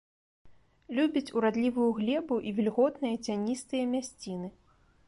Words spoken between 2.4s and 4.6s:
і вільготныя, цяністыя мясціны.